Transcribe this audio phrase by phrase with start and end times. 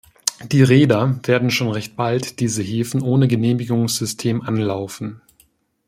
[0.51, 5.21] Die Reeder werden schon recht bald diese Häfen ohne Genehmigungssystem anlaufen.